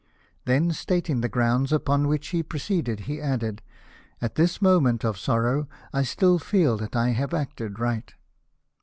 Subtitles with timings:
[0.45, 3.61] Then stating the grounds upon which he had proceeded, he added:"
[4.19, 8.11] At this moment of sorrow I still feel that I have acted right."